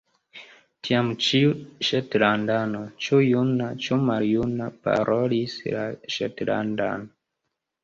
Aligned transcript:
Tiam, 0.87 1.09
ĉiu 1.25 1.51
ŝetlandano, 1.89 2.81
ĉu 3.07 3.21
juna, 3.27 3.69
ĉu 3.85 4.01
maljuna, 4.09 4.73
parolis 4.89 5.61
la 5.77 5.87
ŝetlandan. 6.19 7.09